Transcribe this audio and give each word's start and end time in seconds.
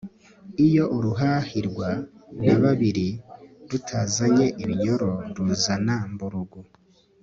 iyo 0.65 0.83
uruhahirwa 0.97 1.89
na 2.45 2.55
babiri 2.63 3.07
rutazanye 3.69 4.47
ibinyoro 4.61 5.09
ruzana 5.35 5.95
mburugu 6.11 6.59